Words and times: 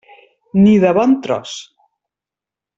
Ni 0.61 0.71
de 0.85 0.95
bon 0.99 1.13
tros. 1.27 1.55